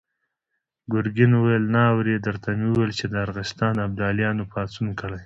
[0.93, 2.15] ګرګين وويل: نه اورې!
[2.25, 5.19] درته ومې ويل چې د ارغستان ابداليانو پاڅون کړی.